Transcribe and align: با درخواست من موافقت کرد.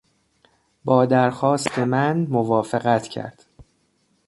با 0.85 1.05
درخواست 1.05 1.79
من 1.79 2.17
موافقت 2.19 3.07
کرد. 3.07 3.45